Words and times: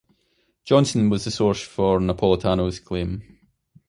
Johnson 0.65 1.11
was 1.11 1.25
the 1.25 1.29
source 1.29 1.61
for 1.61 1.99
Napolitano's 1.99 2.79
claim. 2.79 3.37